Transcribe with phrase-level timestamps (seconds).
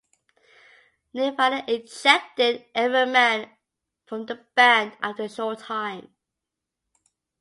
[1.13, 3.51] Nirvana ejected Everman
[4.07, 6.15] from the band after a short time.